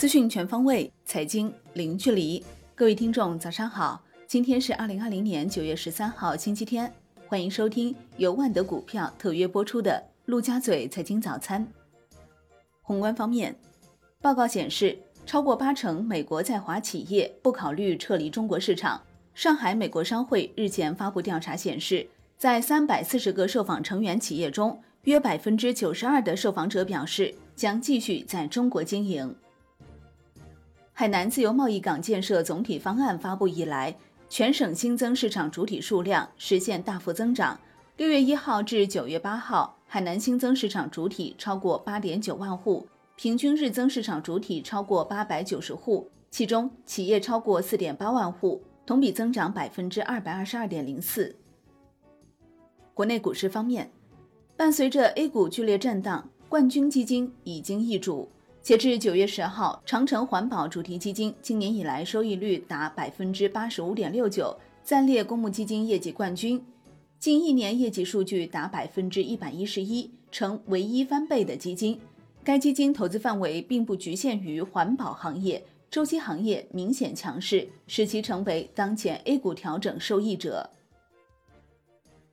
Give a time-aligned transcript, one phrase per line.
[0.00, 2.42] 资讯全方位，财经零距离。
[2.74, 4.02] 各位听众，早上好！
[4.26, 6.90] 今天是二零二零年九月十三号，星期天。
[7.28, 11.62] 欢迎收听由万德股票特约播出的《陆家嘴财经早餐》。
[12.80, 13.54] 宏观方面，
[14.22, 19.02] 报告显示，超过八成美国在华企业不考虑撤离中国市场。
[19.34, 22.08] 上海美国商会日前发布调查显示，
[22.38, 29.36] 在三百四十个受访成员企业中，约百分之九十二的受访者表示将继续在中国经营。
[31.00, 33.96] 海南自由贸易港建设总体方案发布以来，
[34.28, 37.58] 全省新增市场主体数量实现大幅增长。
[37.96, 42.86] 六月一号至九月八号，海南新增市场主体超过八点九万户，
[43.16, 51.34] 平均日增市场主体超过八百九十户，其中企业超过四点八万户，同比增长百分之二百二十二点零四。
[52.92, 53.90] 国内股市方面，
[54.54, 58.28] 伴随着 A 股剧烈震荡，冠军基金已经易主。
[58.62, 66.62] 截至九月十号，长城环保主题基金今年以来收益率达百分之八十五点六九，暂列公募基金业绩冠军。
[67.18, 71.98] 近一年业绩数据达百分之一百一十一，成唯一翻倍的基金。
[72.44, 80.68] 该基金投资范围并不局限于环保行业，周期行业明显强势，使其成为当前 A 股调整受益者。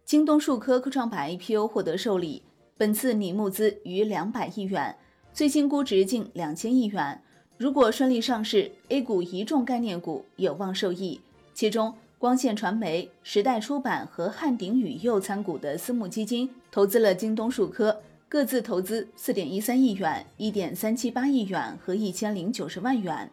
[0.03, 2.43] 京东数科科创板 IPO 获得受理，
[2.77, 4.97] 本次拟募资逾两百亿元。
[5.37, 7.21] 最新估值近两千亿元，
[7.59, 11.21] 如果顺利上市，A 股一众概念股有望受益。
[11.53, 23.29] 其中，光线传媒、时代出版和汉鼎宇佑参股的私募基金投资了京东数科，各自投资四点一三亿元、一点三七八亿元和一千零九十万元。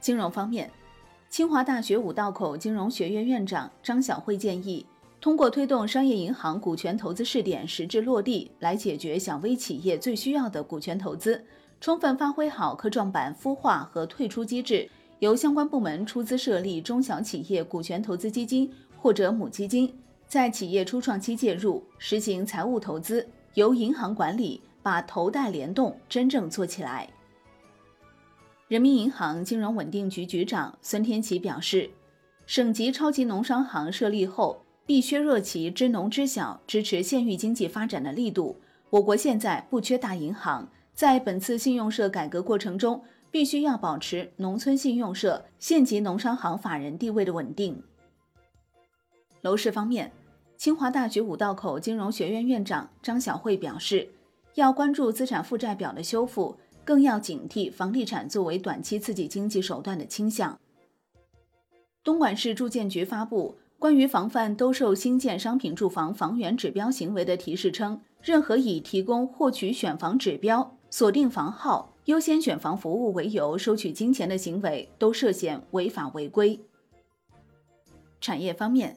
[0.00, 0.68] 金融方面，
[1.30, 4.84] 清华大学五道口金融学院院长张晓慧建议。
[5.26, 11.44] 通过推动商业银行股权投资试点实质落地，来解决小微企业最需要的股权投资，
[11.80, 19.92] 充分发挥好科创板孵化和退出机制，由相关部门出资设立中小企业股权投资基金或者母基金，
[20.28, 27.10] 在企业初创期介入，实行财务投资，由银行管理，把投贷联动真正做起来。
[28.68, 31.90] 人民银行金融稳定局局长孙天琦表示，
[32.46, 34.62] 省级超级农商行设立后。
[34.86, 38.60] 必削弱其支农知小、支持县域经济发展的力度。
[38.90, 47.82] 我国现在不缺大银行，在本次信用社改革过程中，必须要保持农村信用社、县级农商行法人地位的稳定。
[49.40, 50.12] 楼市方面，
[50.56, 54.08] 清华大学五道口金融学院院长张晓慧表示，
[54.54, 60.56] 要关注资产负债表的修复，更要警惕房地产作为短期刺激经济手段的倾向。
[62.04, 63.56] 东莞市住建局发布。
[63.78, 76.58] 关于防范兜售新建商品住房房源指标行为的提示称，任何以提供获取选房指标、锁定房号、优先选房服务为由收取金钱的行为，都涉嫌违法违规。
[78.18, 78.96] 产业方面，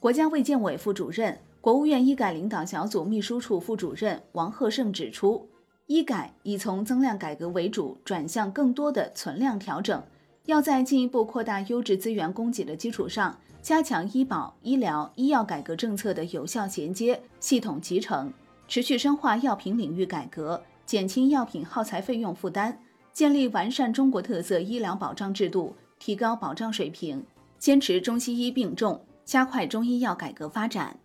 [0.00, 5.48] 国家卫健委副主任、国务院医改领导小组秘书处副主任王贺胜指出，
[5.86, 10.02] 医改已从增量改革为主，转向更多的存量调整，
[10.48, 13.38] 要在进一步扩大优质资源供给的基础上。
[13.60, 18.32] 加强医保、医疗、医药改革政策的有效衔接、系统集成，
[18.66, 22.78] 持续深化药品领域改革，减轻药品耗材费用负担，
[23.12, 27.22] 建立完善中国特色医疗保障制度，提高保障水平，
[27.58, 30.98] 坚持中西医并重，加快中医药改革发展。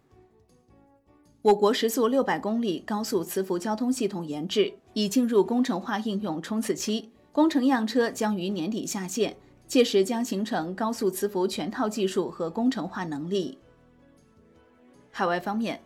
[1.42, 9.36] 我国时速六百公里高速磁浮交通系统研制已进入工程化应用冲刺期，工程样车将于年底下线。
[9.66, 13.58] 届时将形成高速磁浮全套技术和工程化能力。
[15.10, 15.82] 海外方面，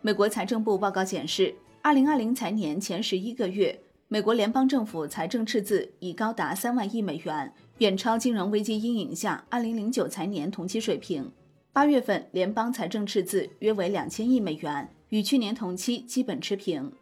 [0.00, 3.76] 美国财政部报告显示，二零二零财年前十一个月，
[4.06, 11.28] 美国联邦政府财政赤字已高达三万亿美元，远超金融危机阴影下二零零九财年同期水平。
[11.72, 16.92] 八月份联邦财政赤字约为两千亿美元，与去年同期基本持平。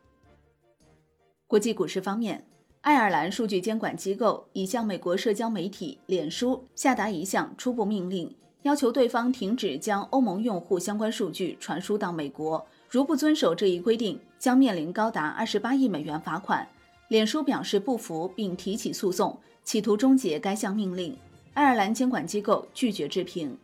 [1.47, 2.47] 国际股市方面。
[2.83, 12.67] 爱尔兰数据监管机构已向美国社交媒体脸书下达一项初步命令，要求对方停止将欧盟用户相关数据传输到美国。
[12.89, 16.67] 如不遵守这一规定，将面临高达二十八亿美元罚款。
[17.09, 21.15] 脸书表示不服，并提起诉讼，企图终结该项命令。
[21.53, 23.59] 爱尔兰监管机构拒绝置评。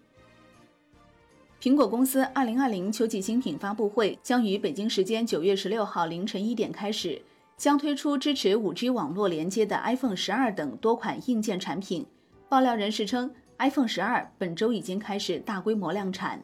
[1.58, 7.22] 苹果公司二零二零秋季新品发布会将于北京时间九月十六号凌晨一点开始。
[7.56, 12.06] 将推出支持 5G 网络连接的 iPhone 十二等多款硬件产品。
[12.48, 16.42] 爆料人士称，iPhone 十二本周已经开始大规模量产。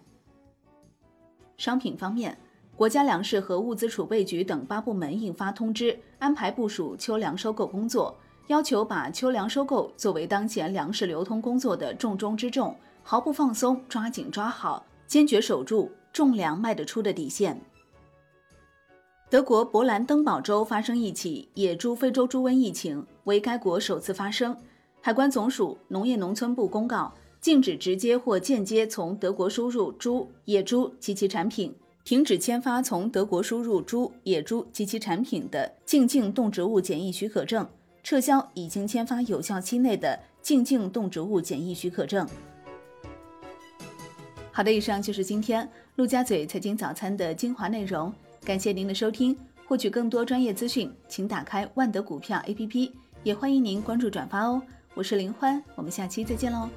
[1.59, 2.37] 商品方面，
[2.75, 8.17] 国家粮食和物资储备局等八部门印发通知，安排部署秋粮收购工作。
[8.49, 17.61] 要求把秋粮收购作为当前粮食流通工作的重中之重，毫不放松，抓紧抓好，坚决守住种粮卖得出的底线。
[19.32, 24.55] 德国勃兰登堡州发生一起野猪非洲猪瘟疫情，为该国首次发生。
[25.00, 31.75] 海关总署、农业农村部公告，禁止直接或间接从德国输入猪、野猪及其产品，
[32.05, 37.67] 停止签发从德国输入猪、野猪及其产品的进境动植物检疫许可证，
[38.02, 42.28] 撤销已经签发有效期内的进境动植物检疫许可证。
[44.50, 48.12] 好的，以上就是今天陆家嘴财经早餐的精华内容，
[48.44, 49.36] 感谢您的收听。
[49.64, 52.90] 获取更多专业资讯，请打开万德股票 APP，
[53.22, 54.60] 也欢迎您关注转发哦。
[54.94, 56.68] 我是林欢，我们下期再见喽。